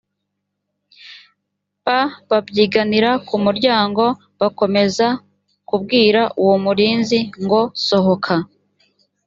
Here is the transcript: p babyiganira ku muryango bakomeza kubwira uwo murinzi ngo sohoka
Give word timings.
p 1.83 1.85
babyiganira 2.29 3.09
ku 3.27 3.35
muryango 3.45 4.03
bakomeza 4.39 5.07
kubwira 5.69 6.21
uwo 6.41 6.55
murinzi 6.65 7.19
ngo 7.43 7.61
sohoka 7.85 8.33